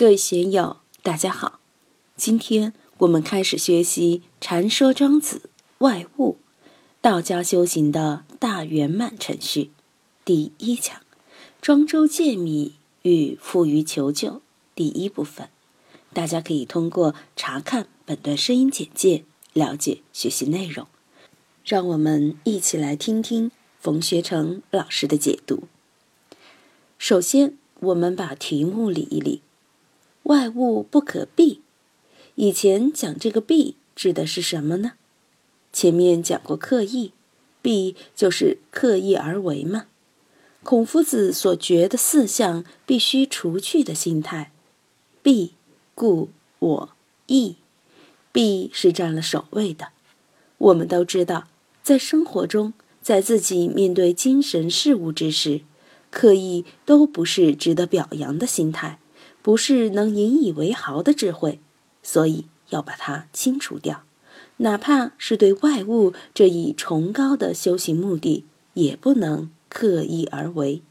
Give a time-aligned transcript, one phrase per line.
[0.00, 1.60] 各位学友，大家好！
[2.16, 6.38] 今天我们开始学习《禅说庄子外物》，
[7.02, 9.70] 道家修行的大圆满程序，
[10.24, 11.02] 第一讲
[11.60, 14.40] “庄周借米与富于求救”
[14.74, 15.50] 第一部分。
[16.14, 20.86] 大家可以通过查看本段声音简介了解学习内容。
[21.62, 25.64] 让我们一起来听听冯学成老师的解读。
[26.96, 29.42] 首先，我们把题目理一理。
[30.30, 31.60] 外物不可避，
[32.36, 34.92] 以前讲这个避指的是什么呢？
[35.72, 37.10] 前面讲过刻意，
[37.60, 39.86] 避就是刻意而为嘛。
[40.62, 44.52] 孔夫子所觉的四项必须除去的心态，
[45.20, 45.54] 避、
[45.96, 46.28] 故、
[46.60, 46.90] 我、
[47.26, 47.56] 意，
[48.30, 49.88] 避是占了首位的。
[50.58, 51.48] 我们都知道，
[51.82, 55.62] 在生活中，在自己面对精神事物之时，
[56.08, 58.99] 刻意都不是值得表扬的心态。
[59.42, 61.60] 不是能引以为豪的智慧，
[62.02, 64.02] 所以要把它清除掉。
[64.58, 70.82] 哪怕是对外物这一崇高的修行目的，也不能刻意而为。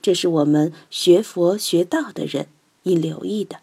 [0.00, 2.46] 这是我们学佛学道的人
[2.84, 3.58] 应留意的。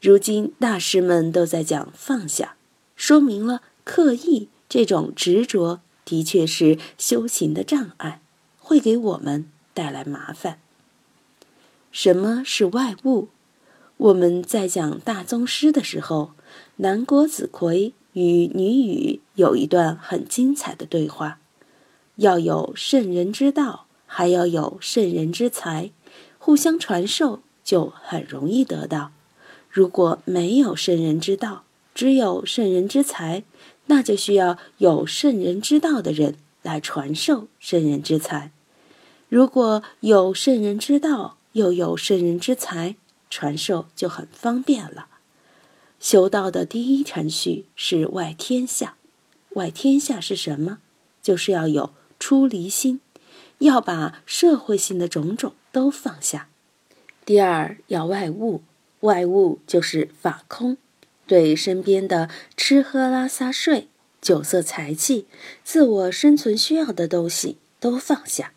[0.00, 2.56] 如今大师们都在讲放下，
[2.94, 8.20] 说明了刻意这种执着的确是修行的障碍，
[8.58, 10.60] 会给我们带来麻烦。
[11.92, 13.28] 什么是外物？
[13.98, 16.32] 我们在讲大宗师的时候，
[16.76, 21.38] 南郭子珪与女语有一段很精彩的对话。
[22.16, 25.90] 要有圣人之道，还要有圣人之才，
[26.38, 29.12] 互相传授就很容易得到。
[29.68, 33.44] 如果没有圣人之道，只有圣人之才，
[33.86, 38.50] 那就需要有圣人之道的人来传授圣人之才。
[39.28, 42.96] 如果有圣人之道，又有圣人之才，
[43.30, 45.06] 传授就很方便了。
[46.00, 48.96] 修道的第一程序是外天下，
[49.50, 50.78] 外天下是什么？
[51.22, 53.00] 就是要有出离心，
[53.58, 56.48] 要把社会性的种种都放下。
[57.24, 58.62] 第二要外物，
[59.00, 60.76] 外物就是法空，
[61.26, 63.86] 对身边的吃喝拉撒睡、
[64.20, 65.26] 酒色财气、
[65.62, 68.52] 自我生存需要的东西都放下。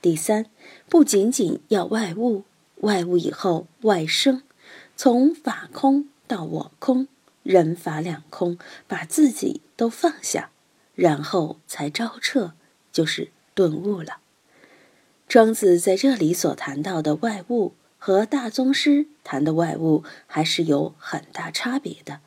[0.00, 0.46] 第三，
[0.88, 2.44] 不仅仅要外物，
[2.82, 4.42] 外物以后外生，
[4.96, 7.08] 从法空到我空，
[7.42, 10.50] 人法两空，把自己都放下，
[10.94, 12.52] 然后才招彻，
[12.92, 14.18] 就是顿悟了。
[15.26, 22.20] 庄子在这里所谈到的外物，和大宗师谈的外物还是有很大差别的。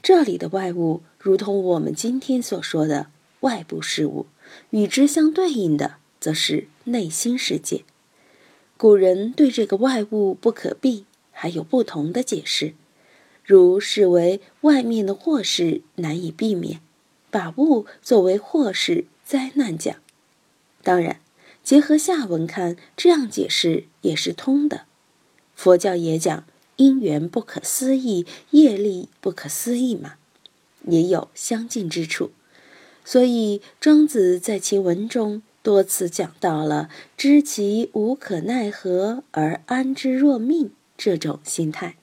[0.00, 3.08] 这里的外物，如同我们今天所说的
[3.40, 4.26] 外部事物，
[4.70, 5.96] 与之相对应的。
[6.24, 7.84] 则是内心世界。
[8.78, 12.72] 古人对这个外物不可避还有不同的解释，
[13.44, 16.80] 如视为外面的祸事难以避免，
[17.30, 19.94] 把物作为祸事灾难讲。
[20.82, 21.20] 当然，
[21.62, 24.86] 结合下文看，这样解释也是通的。
[25.54, 26.46] 佛教也讲
[26.76, 30.14] 因缘不可思议，业力不可思议嘛，
[30.88, 32.30] 也有相近之处。
[33.04, 35.42] 所以庄子在其文中。
[35.64, 41.96] 多次讲到了知其无可奈何而安之若命这种心态，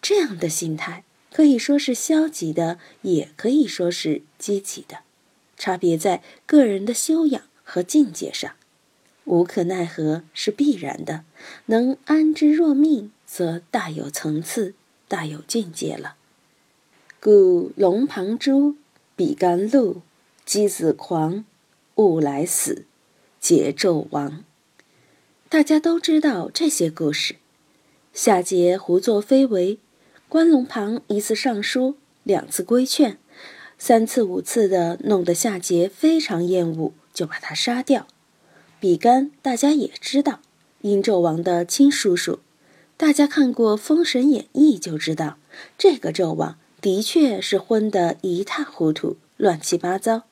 [0.00, 1.02] 这样的心态
[1.32, 4.98] 可以说是消极的，也可以说是积极的，
[5.56, 8.52] 差别在个人的修养和境界上。
[9.24, 11.24] 无可奈何是必然的，
[11.66, 14.74] 能安之若命则大有层次，
[15.08, 16.14] 大有境界了。
[17.20, 18.76] 故龙旁珠，
[19.16, 20.02] 比干露，
[20.46, 21.44] 箕子狂，
[21.96, 22.84] 物来死。
[23.42, 24.44] 桀纣王，
[25.48, 27.34] 大家都知道这些故事。
[28.12, 29.80] 夏桀胡作非为，
[30.28, 33.18] 关龙旁一次上书，两次规劝，
[33.76, 38.06] 三次五次的弄得夏桀非常厌恶，就把他杀掉。
[38.78, 40.38] 比干大家也知道，
[40.82, 42.38] 殷纣王的亲叔叔，
[42.96, 45.38] 大家看过《封神演义》就知道，
[45.76, 50.22] 这个纣王的确是昏得一塌糊涂，乱七八糟。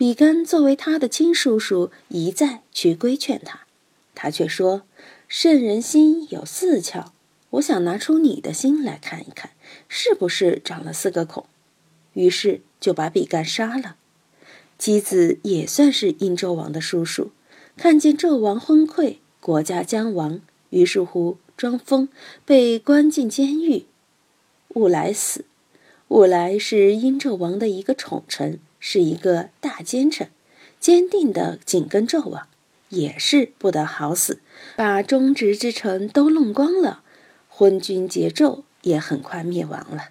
[0.00, 3.66] 比干作为他的亲叔叔，一再去规劝他，
[4.14, 4.84] 他却说
[5.28, 7.08] ：“圣人心有四窍，
[7.50, 9.50] 我想拿出你的心来看一看，
[9.88, 11.44] 是不是长了四个孔。”
[12.14, 13.96] 于是就把比干杀了。
[14.78, 17.32] 箕子也算是殷纣王的叔叔，
[17.76, 22.08] 看见纣王昏聩，国家将亡，于是乎装疯，
[22.46, 23.84] 被关进监狱。
[24.68, 25.44] 兀来死，
[26.08, 28.58] 兀来是殷纣王的一个宠臣。
[28.80, 30.28] 是一个大奸臣，
[30.80, 32.48] 坚定的紧跟纣王，
[32.88, 34.40] 也是不得好死，
[34.74, 37.02] 把忠直之臣都弄光了，
[37.48, 40.08] 昏君桀纣也很快灭亡了。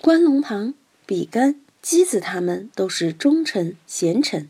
[0.00, 0.74] 关龙旁、
[1.04, 4.48] 比干、箕子他们都是忠臣贤臣，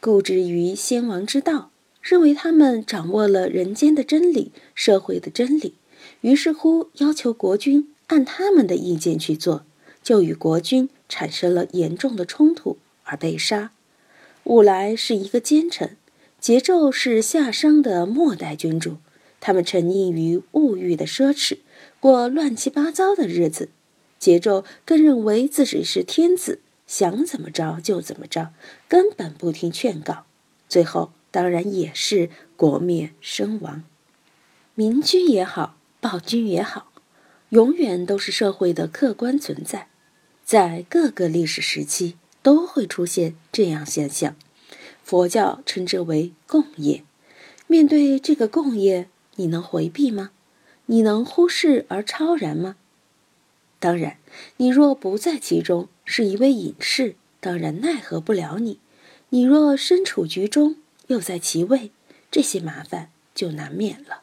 [0.00, 1.70] 固执于先王之道，
[2.02, 5.74] 认为他们掌握了人间的真理、社会的真理，
[6.22, 9.64] 于是乎要求国君按他们的意见去做，
[10.02, 13.72] 就与国君产生了严重的冲突而被杀。
[14.44, 15.96] 兀来是一个奸臣，
[16.40, 18.98] 桀纣是夏商的末代君主。
[19.40, 21.58] 他们沉溺于物欲的奢侈，
[22.00, 23.68] 过乱七八糟的日子。
[24.20, 28.54] 桀纣更认为自己是天子，想怎么着就怎么着，
[28.88, 30.24] 根本不听劝告。
[30.66, 33.82] 最后当然也是国灭身亡。
[34.74, 36.90] 明君也好，暴君也好，
[37.50, 39.88] 永远都是社会的客观存在，
[40.44, 44.36] 在各个历史时期都会出现这样现象。
[45.02, 47.02] 佛教称之为共业。
[47.66, 50.30] 面对这个共业，你能回避吗？
[50.86, 52.76] 你能忽视而超然吗？
[53.78, 54.18] 当然，
[54.58, 58.78] 你若不在其中，是一位隐士，当然奈何不了你。
[59.30, 60.76] 你若身处局中，
[61.06, 61.90] 又在其位，
[62.30, 64.22] 这些麻烦就难免了。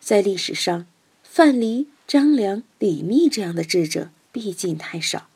[0.00, 0.86] 在历史上，
[1.22, 5.28] 范蠡、张良、李密这样的智者毕竟太少，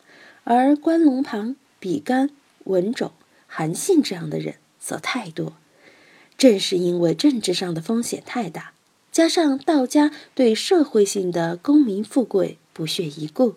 [0.45, 2.31] 而关龙旁、比干、
[2.65, 3.13] 文种、
[3.47, 5.55] 韩信这样的人则太多。
[6.39, 8.73] 正是因为政治上的风险太大。
[9.11, 13.55] 加上道家对社会性的功名富贵不屑一顾，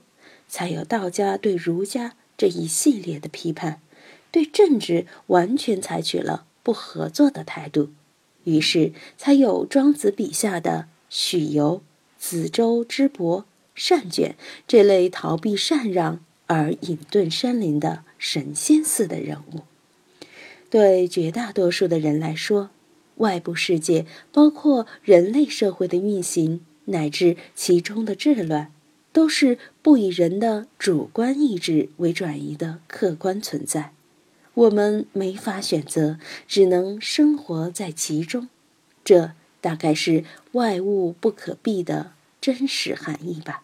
[0.47, 3.81] 才有道家对儒家这一系列的批判，
[4.29, 7.89] 对政治完全采取了不合作的态度，
[8.43, 11.81] 于是才有庄子笔下的许由、
[12.19, 14.35] 子周之伯、善卷
[14.67, 19.61] 这类逃避禅让而隐遁山林的神仙似的人物。
[20.69, 22.71] 对绝大多数的人来说。
[23.17, 28.71] 外部世界，包括人类社会的运行，乃至其中的治乱，
[29.11, 33.91] 都是不以人的主观意志为转移的客观存在。
[34.53, 38.49] 我们没法选择，只能生活在其中。
[39.03, 43.63] 这大概是外物不可避的真实含义吧。